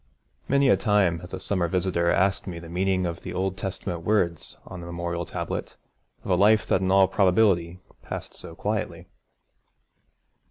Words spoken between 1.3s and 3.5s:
a summer visitor asked me the meaning of the